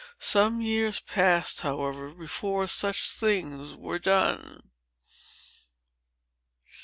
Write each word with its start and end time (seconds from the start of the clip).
Some 0.17 0.61
years 0.61 0.99
passed, 0.99 1.61
however, 1.61 2.09
before 2.11 2.65
such 2.65 3.11
things 3.11 3.75
were 3.75 3.99
done." 3.99 4.71